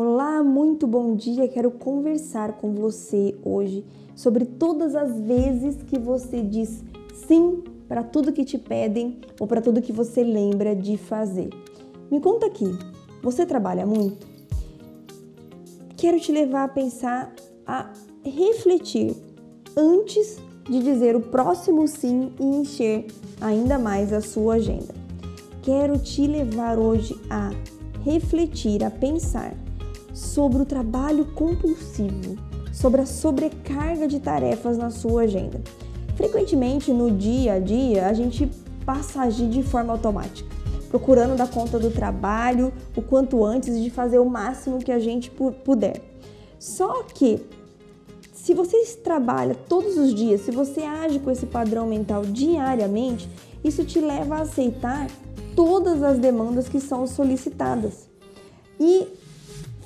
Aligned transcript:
Olá, 0.00 0.44
muito 0.44 0.86
bom 0.86 1.16
dia. 1.16 1.48
Quero 1.48 1.72
conversar 1.72 2.52
com 2.58 2.72
você 2.72 3.34
hoje 3.42 3.84
sobre 4.14 4.44
todas 4.44 4.94
as 4.94 5.18
vezes 5.18 5.82
que 5.82 5.98
você 5.98 6.40
diz 6.40 6.84
sim 7.26 7.64
para 7.88 8.04
tudo 8.04 8.32
que 8.32 8.44
te 8.44 8.56
pedem 8.56 9.18
ou 9.40 9.46
para 9.48 9.60
tudo 9.60 9.82
que 9.82 9.90
você 9.92 10.22
lembra 10.22 10.76
de 10.76 10.96
fazer. 10.96 11.50
Me 12.08 12.20
conta 12.20 12.46
aqui, 12.46 12.78
você 13.20 13.44
trabalha 13.44 13.84
muito? 13.84 14.24
Quero 15.96 16.20
te 16.20 16.30
levar 16.30 16.62
a 16.62 16.68
pensar, 16.68 17.34
a 17.66 17.92
refletir 18.22 19.16
antes 19.76 20.38
de 20.70 20.80
dizer 20.80 21.16
o 21.16 21.22
próximo 21.22 21.88
sim 21.88 22.32
e 22.38 22.44
encher 22.44 23.08
ainda 23.40 23.80
mais 23.80 24.12
a 24.12 24.20
sua 24.20 24.54
agenda. 24.54 24.94
Quero 25.60 25.98
te 25.98 26.24
levar 26.24 26.78
hoje 26.78 27.20
a 27.28 27.50
refletir, 28.04 28.84
a 28.84 28.92
pensar 28.92 29.56
sobre 30.18 30.62
o 30.62 30.66
trabalho 30.66 31.26
compulsivo, 31.26 32.36
sobre 32.72 33.00
a 33.00 33.06
sobrecarga 33.06 34.08
de 34.08 34.18
tarefas 34.18 34.76
na 34.76 34.90
sua 34.90 35.22
agenda. 35.22 35.60
Frequentemente 36.16 36.92
no 36.92 37.10
dia 37.10 37.54
a 37.54 37.58
dia 37.60 38.08
a 38.08 38.12
gente 38.12 38.50
passa 38.84 39.20
a 39.20 39.24
agir 39.24 39.48
de 39.48 39.62
forma 39.62 39.92
automática, 39.92 40.48
procurando 40.90 41.36
dar 41.36 41.48
conta 41.48 41.78
do 41.78 41.90
trabalho 41.90 42.72
o 42.96 43.02
quanto 43.02 43.44
antes 43.44 43.80
de 43.80 43.90
fazer 43.90 44.18
o 44.18 44.28
máximo 44.28 44.80
que 44.80 44.90
a 44.90 44.98
gente 44.98 45.30
puder. 45.30 46.02
Só 46.58 47.04
que 47.04 47.40
se 48.32 48.54
você 48.54 48.82
trabalha 49.04 49.54
todos 49.54 49.96
os 49.96 50.12
dias, 50.12 50.40
se 50.40 50.50
você 50.50 50.80
age 50.80 51.20
com 51.20 51.30
esse 51.30 51.46
padrão 51.46 51.86
mental 51.86 52.24
diariamente, 52.24 53.28
isso 53.62 53.84
te 53.84 54.00
leva 54.00 54.36
a 54.36 54.40
aceitar 54.42 55.06
todas 55.54 56.02
as 56.02 56.18
demandas 56.18 56.68
que 56.68 56.80
são 56.80 57.06
solicitadas. 57.06 58.08
E 58.80 59.17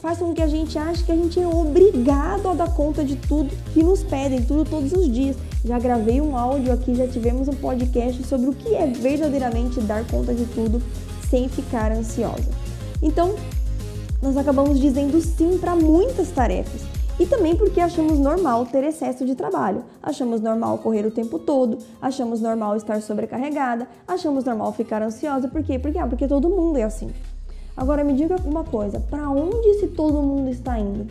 faz 0.03 0.19
com 0.19 0.35
que 0.35 0.43
a 0.43 0.49
gente 0.49 0.77
ache 0.77 1.05
que 1.05 1.13
a 1.13 1.17
gente 1.17 1.41
é 1.41 1.47
obrigado 1.47 2.49
a 2.49 2.55
dar 2.55 2.75
conta 2.75 3.05
de 3.05 3.15
tudo 3.15 3.55
que 3.73 3.85
nos 3.85 4.03
pedem, 4.03 4.43
tudo 4.43 4.69
todos 4.69 4.93
os 4.93 5.09
dias. 5.09 5.37
Já 5.65 5.79
gravei 5.79 6.21
um 6.21 6.37
áudio 6.37 6.73
aqui, 6.73 6.93
já 6.93 7.07
tivemos 7.07 7.47
um 7.47 7.55
podcast 7.55 8.21
sobre 8.25 8.51
o 8.51 8.53
que 8.53 8.75
é 8.75 8.89
verdadeiramente 8.89 9.81
dar 9.81 10.05
conta 10.09 10.35
de 10.35 10.45
tudo 10.47 10.83
sem 11.31 11.49
ficar 11.49 11.93
ansiosa. 11.93 12.51
Então, 13.01 13.37
nós 14.21 14.37
acabamos 14.37 14.81
dizendo 14.81 15.21
sim 15.21 15.57
para 15.57 15.77
muitas 15.77 16.31
tarefas. 16.31 16.83
E 17.21 17.27
também 17.27 17.55
porque 17.55 17.81
achamos 17.81 18.19
normal 18.19 18.67
ter 18.67 18.83
excesso 18.83 19.25
de 19.25 19.37
trabalho. 19.37 19.85
Achamos 20.03 20.41
normal 20.41 20.79
correr 20.79 21.07
o 21.07 21.11
tempo 21.13 21.39
todo, 21.39 21.79
achamos 22.01 22.41
normal 22.41 22.75
estar 22.75 23.01
sobrecarregada, 23.01 23.87
achamos 24.09 24.45
normal 24.45 24.73
ficar 24.73 25.01
ansiosa. 25.01 25.47
Por 25.47 25.63
quê? 25.63 25.79
Porque, 25.79 25.99
ah, 25.99 26.07
porque 26.09 26.27
todo 26.27 26.49
mundo 26.49 26.77
é 26.79 26.83
assim. 26.83 27.13
Agora 27.77 28.05
me 28.05 28.15
diga 28.15 28.37
uma 28.45 28.65
coisa, 28.65 29.01
para 29.01 29.31
onde 29.31 29.69
esse 29.69 29.89
todo 29.89 30.23
mundo 30.23 30.51
está 30.51 30.79
indo? 30.79 31.07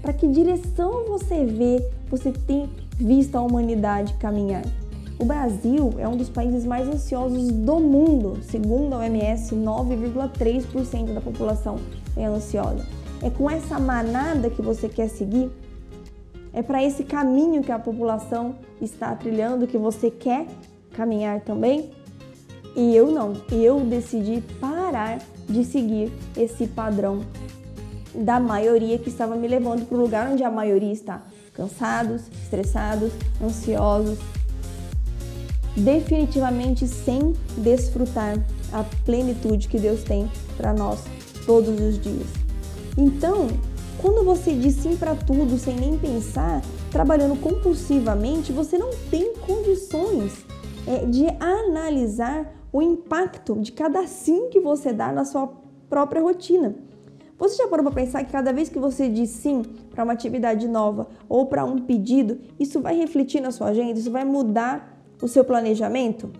Para 0.00 0.12
que 0.12 0.28
direção 0.28 1.04
você 1.06 1.44
vê, 1.44 1.84
você 2.08 2.30
tem 2.30 2.68
visto 2.96 3.34
a 3.36 3.42
humanidade 3.42 4.14
caminhar? 4.14 4.62
O 5.18 5.24
Brasil 5.24 5.94
é 5.98 6.06
um 6.06 6.16
dos 6.16 6.28
países 6.28 6.64
mais 6.64 6.86
ansiosos 6.86 7.50
do 7.50 7.80
mundo. 7.80 8.38
Segundo 8.42 8.92
a 8.92 8.98
OMS, 8.98 9.52
9,3% 9.56 11.12
da 11.12 11.20
população 11.20 11.76
é 12.16 12.24
ansiosa. 12.24 12.86
É 13.20 13.28
com 13.28 13.50
essa 13.50 13.80
manada 13.80 14.48
que 14.48 14.62
você 14.62 14.88
quer 14.88 15.08
seguir? 15.08 15.50
É 16.52 16.62
para 16.62 16.84
esse 16.84 17.02
caminho 17.02 17.64
que 17.64 17.72
a 17.72 17.78
população 17.80 18.54
está 18.80 19.12
trilhando 19.16 19.66
que 19.66 19.76
você 19.76 20.08
quer 20.08 20.46
caminhar 20.92 21.40
também? 21.40 21.90
E 22.76 22.94
eu 22.94 23.10
não. 23.10 23.32
Eu 23.50 23.80
decidi 23.80 24.40
parar 24.60 24.77
de 25.48 25.64
seguir 25.64 26.12
esse 26.36 26.66
padrão 26.66 27.24
da 28.14 28.40
maioria 28.40 28.98
que 28.98 29.08
estava 29.08 29.36
me 29.36 29.46
levando 29.46 29.86
para 29.86 29.96
o 29.96 30.00
lugar 30.00 30.30
onde 30.30 30.42
a 30.42 30.50
maioria 30.50 30.92
está. 30.92 31.22
Cansados, 31.52 32.22
estressados, 32.42 33.12
ansiosos, 33.42 34.18
definitivamente 35.76 36.86
sem 36.86 37.34
desfrutar 37.56 38.38
a 38.72 38.84
plenitude 39.04 39.68
que 39.68 39.78
Deus 39.78 40.02
tem 40.02 40.30
para 40.56 40.72
nós 40.72 41.00
todos 41.46 41.80
os 41.80 42.00
dias. 42.00 42.26
Então, 42.96 43.48
quando 43.98 44.24
você 44.24 44.54
diz 44.54 44.74
sim 44.76 44.96
para 44.96 45.14
tudo 45.14 45.58
sem 45.58 45.76
nem 45.76 45.98
pensar, 45.98 46.62
trabalhando 46.90 47.38
compulsivamente, 47.40 48.52
você 48.52 48.78
não 48.78 48.90
tem 49.10 49.34
condições 49.34 50.32
é, 50.86 51.04
de 51.06 51.26
analisar 51.40 52.57
o 52.72 52.82
impacto 52.82 53.54
de 53.56 53.72
cada 53.72 54.06
sim 54.06 54.48
que 54.50 54.60
você 54.60 54.92
dá 54.92 55.12
na 55.12 55.24
sua 55.24 55.50
própria 55.88 56.22
rotina. 56.22 56.74
Você 57.38 57.56
já 57.56 57.68
parou 57.68 57.84
para 57.84 57.94
pensar 57.94 58.24
que 58.24 58.32
cada 58.32 58.52
vez 58.52 58.68
que 58.68 58.78
você 58.78 59.08
diz 59.08 59.30
sim 59.30 59.62
para 59.90 60.02
uma 60.02 60.12
atividade 60.12 60.66
nova 60.66 61.06
ou 61.28 61.46
para 61.46 61.64
um 61.64 61.78
pedido, 61.78 62.38
isso 62.58 62.80
vai 62.80 62.96
refletir 62.96 63.40
na 63.40 63.52
sua 63.52 63.68
agenda, 63.68 63.98
isso 63.98 64.10
vai 64.10 64.24
mudar 64.24 65.00
o 65.22 65.28
seu 65.28 65.44
planejamento? 65.44 66.30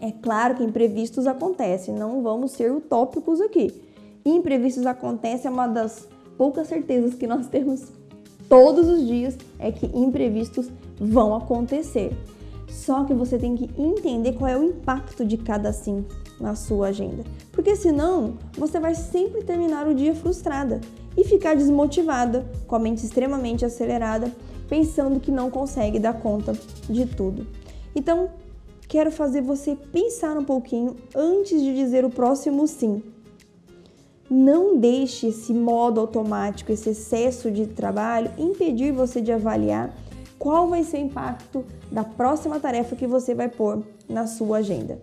É 0.00 0.10
claro 0.10 0.54
que 0.54 0.64
imprevistos 0.64 1.26
acontecem, 1.26 1.94
não 1.94 2.22
vamos 2.22 2.52
ser 2.52 2.72
utópicos 2.72 3.40
aqui. 3.40 3.82
Imprevistos 4.24 4.86
acontecem 4.86 5.48
é 5.48 5.52
uma 5.52 5.66
das 5.66 6.08
poucas 6.38 6.66
certezas 6.68 7.14
que 7.14 7.26
nós 7.26 7.46
temos 7.46 8.00
todos 8.50 8.88
os 8.88 9.06
dias 9.06 9.38
é 9.60 9.70
que 9.70 9.86
imprevistos 9.96 10.68
vão 10.98 11.34
acontecer. 11.34 12.12
Só 12.90 13.04
que 13.04 13.14
você 13.14 13.38
tem 13.38 13.54
que 13.54 13.70
entender 13.80 14.32
qual 14.32 14.50
é 14.50 14.58
o 14.58 14.64
impacto 14.64 15.24
de 15.24 15.36
cada 15.36 15.72
sim 15.72 16.04
na 16.40 16.56
sua 16.56 16.88
agenda. 16.88 17.22
Porque 17.52 17.76
senão 17.76 18.34
você 18.58 18.80
vai 18.80 18.96
sempre 18.96 19.44
terminar 19.44 19.86
o 19.86 19.94
dia 19.94 20.12
frustrada 20.12 20.80
e 21.16 21.22
ficar 21.22 21.54
desmotivada, 21.54 22.44
com 22.66 22.74
a 22.74 22.80
mente 22.80 23.04
extremamente 23.04 23.64
acelerada, 23.64 24.32
pensando 24.68 25.20
que 25.20 25.30
não 25.30 25.52
consegue 25.52 26.00
dar 26.00 26.14
conta 26.14 26.52
de 26.88 27.06
tudo. 27.06 27.46
Então, 27.94 28.30
quero 28.88 29.12
fazer 29.12 29.40
você 29.40 29.76
pensar 29.76 30.36
um 30.36 30.44
pouquinho 30.44 30.96
antes 31.14 31.62
de 31.62 31.72
dizer 31.72 32.04
o 32.04 32.10
próximo 32.10 32.66
sim. 32.66 33.04
Não 34.28 34.76
deixe 34.76 35.28
esse 35.28 35.54
modo 35.54 36.00
automático, 36.00 36.72
esse 36.72 36.90
excesso 36.90 37.52
de 37.52 37.68
trabalho 37.68 38.32
impedir 38.36 38.90
você 38.90 39.20
de 39.20 39.30
avaliar 39.30 39.94
qual 40.40 40.68
vai 40.68 40.82
ser 40.82 40.96
o 40.96 41.00
impacto 41.00 41.66
da 41.92 42.02
próxima 42.02 42.58
tarefa 42.58 42.96
que 42.96 43.06
você 43.06 43.34
vai 43.34 43.50
pôr 43.50 43.82
na 44.08 44.26
sua 44.26 44.56
agenda. 44.58 44.98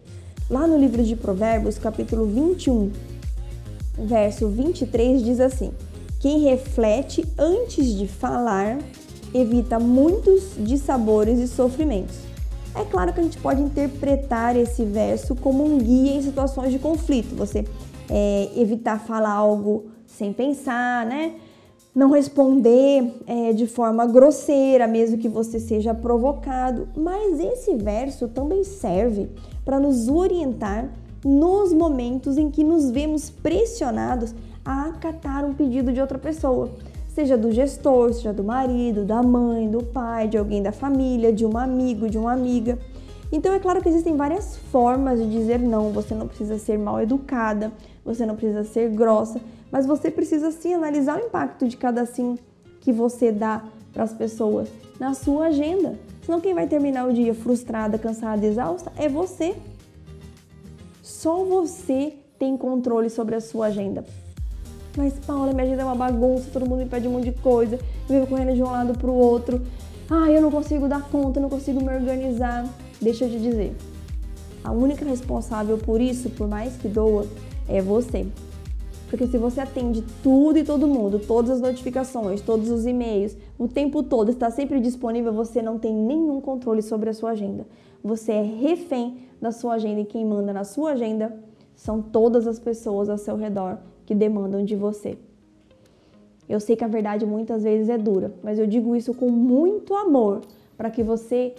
Lá 0.50 0.66
no 0.66 0.76
livro 0.80 1.04
de 1.04 1.16
Provérbios, 1.16 1.78
capítulo 1.78 2.26
21, 2.26 2.92
verso 4.00 4.50
23, 4.50 5.24
diz 5.24 5.40
assim: 5.40 5.72
Quem 6.20 6.40
reflete 6.40 7.24
antes 7.38 7.86
de 7.86 8.08
falar 8.08 8.80
evita 9.32 9.78
muitos 9.78 10.56
dissabores 10.58 11.38
e 11.38 11.48
sofrimentos. 11.48 12.16
É 12.74 12.84
claro 12.84 13.14
que 13.14 13.20
a 13.20 13.24
gente 13.24 13.38
pode 13.38 13.62
interpretar 13.62 14.56
esse 14.56 14.84
verso 14.84 15.36
como 15.36 15.64
um 15.64 15.78
guia 15.78 16.14
em 16.14 16.22
situações 16.22 16.72
de 16.72 16.80
conflito. 16.80 17.36
Você 17.36 17.64
é, 18.10 18.50
evitar 18.56 19.00
falar 19.00 19.34
algo 19.34 19.86
sem 20.08 20.34
pensar, 20.34 21.06
né? 21.06 21.36
Não 21.98 22.12
responder 22.12 23.12
é, 23.26 23.54
de 23.54 23.66
forma 23.66 24.06
grosseira, 24.06 24.86
mesmo 24.86 25.18
que 25.18 25.28
você 25.28 25.60
seja 25.60 25.96
provocado. 25.96 26.88
Mas 26.96 27.40
esse 27.40 27.74
verso 27.74 28.28
também 28.28 28.64
serve 28.64 29.28
para 29.66 29.80
nos 29.80 30.08
orientar 30.08 30.92
nos 31.26 31.74
momentos 31.74 32.38
em 32.38 32.52
que 32.52 32.64
nos 32.64 32.92
vemos 32.92 33.32
pressionados 33.32 34.36
a 34.64 34.90
acatar 34.90 35.44
um 35.44 35.56
pedido 35.56 35.92
de 35.92 36.00
outra 36.00 36.20
pessoa, 36.20 36.70
seja 37.16 37.36
do 37.36 37.52
gestor, 37.52 38.14
seja 38.14 38.32
do 38.32 38.44
marido, 38.44 39.04
da 39.04 39.24
mãe, 39.24 39.68
do 39.68 39.84
pai, 39.84 40.28
de 40.28 40.38
alguém 40.38 40.62
da 40.62 40.72
família, 40.72 41.34
de 41.34 41.48
um 41.48 41.58
amigo, 41.58 42.08
de 42.08 42.20
uma 42.20 42.32
amiga. 42.32 42.78
Então 43.32 43.54
é 43.54 43.60
claro 43.60 43.82
que 43.82 43.90
existem 43.90 44.16
várias 44.16 44.58
formas 44.72 45.20
de 45.20 45.30
dizer 45.30 45.60
não. 45.60 45.92
Você 45.92 46.14
não 46.14 46.28
precisa 46.28 46.58
ser 46.58 46.78
mal 46.78 47.02
educada, 47.02 47.72
você 48.06 48.26
não 48.26 48.36
precisa 48.36 48.64
ser 48.64 48.90
grossa, 48.90 49.42
mas 49.72 49.86
você 49.86 50.10
precisa 50.10 50.52
sim 50.52 50.74
analisar 50.74 51.20
o 51.20 51.26
impacto 51.26 51.68
de 51.68 51.76
cada 51.76 52.06
sim 52.06 52.38
que 52.80 52.92
você 52.92 53.32
dá 53.32 53.64
para 53.94 54.04
as 54.04 54.14
pessoas 54.14 54.70
na 55.00 55.14
sua 55.14 55.48
agenda. 55.48 56.00
Senão 56.24 56.40
quem 56.40 56.54
vai 56.54 56.68
terminar 56.68 57.08
o 57.08 57.14
dia 57.14 57.34
frustrada, 57.34 57.98
cansada, 57.98 58.46
exausta 58.46 58.92
é 58.98 59.10
você. 59.10 59.56
Só 61.02 61.44
você 61.44 62.14
tem 62.38 62.56
controle 62.56 63.10
sobre 63.10 63.36
a 63.36 63.42
sua 63.42 63.68
agenda. 63.68 64.06
Mas 64.96 65.14
Paula, 65.20 65.54
minha 65.54 65.64
agenda 65.64 65.84
é 65.84 65.86
uma 65.86 65.96
bagunça, 65.96 66.50
todo 66.52 66.68
mundo 66.68 66.80
me 66.80 66.86
pede 66.86 67.08
um 67.08 67.12
monte 67.12 67.26
de 67.26 67.40
coisa, 67.40 67.76
eu 68.10 68.16
vivo 68.16 68.28
correndo 68.28 68.54
de 68.54 68.64
um 68.64 68.72
lado 68.72 68.98
para 68.98 69.10
o 69.10 69.14
outro. 69.14 69.62
Ah, 70.10 70.32
eu 70.32 70.42
não 70.42 70.50
consigo 70.50 70.88
dar 70.88 71.02
conta, 71.10 71.40
não 71.40 71.50
consigo 71.50 71.84
me 71.84 71.94
organizar. 71.94 72.66
Deixa 73.02 73.26
eu 73.26 73.30
te 73.30 73.40
dizer. 73.40 73.76
A 74.64 74.72
única 74.72 75.06
responsável 75.06 75.78
por 75.78 76.02
isso, 76.02 76.30
por 76.32 76.48
mais 76.48 76.76
que 76.78 76.88
doa, 76.88 77.26
é 77.68 77.82
você. 77.82 78.26
Porque 79.10 79.28
se 79.28 79.38
você 79.38 79.62
atende 79.62 80.04
tudo 80.22 80.58
e 80.58 80.64
todo 80.64 80.88
mundo, 80.88 81.20
todas 81.20 81.52
as 81.52 81.62
notificações, 81.62 82.42
todos 82.42 82.70
os 82.70 82.86
e-mails, 82.86 83.38
o 83.58 83.68
tempo 83.68 84.04
todo 84.04 84.32
está 84.32 84.52
sempre 84.52 84.80
disponível, 84.82 85.32
você 85.32 85.62
não 85.62 85.80
tem 85.80 85.94
nenhum 85.94 86.42
controle 86.42 86.82
sobre 86.82 87.10
a 87.10 87.14
sua 87.14 87.32
agenda. 87.32 87.66
Você 88.04 88.34
é 88.34 88.42
refém 88.42 89.20
da 89.42 89.52
sua 89.52 89.76
agenda 89.76 90.02
e 90.02 90.06
quem 90.06 90.26
manda 90.26 90.52
na 90.52 90.64
sua 90.64 90.92
agenda 90.92 91.38
são 91.76 92.02
todas 92.02 92.48
as 92.48 92.60
pessoas 92.60 93.08
ao 93.08 93.18
seu 93.18 93.38
redor 93.38 93.78
que 94.06 94.14
demandam 94.14 94.66
de 94.66 94.76
você. 94.76 95.18
Eu 96.50 96.60
sei 96.60 96.76
que 96.76 96.84
a 96.84 96.88
verdade 96.88 97.26
muitas 97.26 97.64
vezes 97.64 97.90
é 97.90 97.98
dura, 97.98 98.34
mas 98.44 98.58
eu 98.58 98.66
digo 98.66 98.96
isso 98.96 99.14
com 99.14 99.30
muito 99.30 99.94
amor 99.94 100.42
para 100.78 100.90
que 100.90 101.04
você 101.04 101.56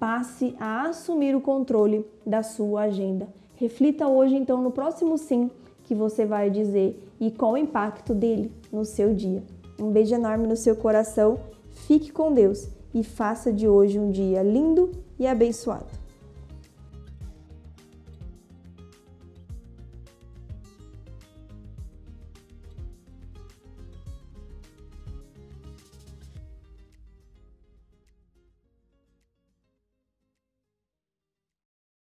passe 0.00 0.56
a 0.58 0.88
assumir 0.88 1.36
o 1.36 1.42
controle 1.42 2.06
da 2.26 2.42
sua 2.42 2.84
agenda. 2.84 3.28
Reflita 3.54 4.08
hoje, 4.08 4.34
então, 4.34 4.62
no 4.62 4.70
próximo 4.70 5.18
sim 5.18 5.50
que 5.84 5.94
você 5.94 6.24
vai 6.24 6.48
dizer 6.48 7.06
e 7.20 7.30
qual 7.30 7.52
o 7.52 7.58
impacto 7.58 8.14
dele 8.14 8.50
no 8.72 8.86
seu 8.86 9.12
dia. 9.12 9.42
Um 9.78 9.90
beijo 9.90 10.14
enorme 10.14 10.46
no 10.46 10.56
seu 10.56 10.74
coração, 10.74 11.38
fique 11.68 12.10
com 12.10 12.32
Deus 12.32 12.68
e 12.94 13.04
faça 13.04 13.52
de 13.52 13.68
hoje 13.68 13.98
um 13.98 14.10
dia 14.10 14.42
lindo 14.42 14.90
e 15.18 15.26
abençoado. 15.26 15.99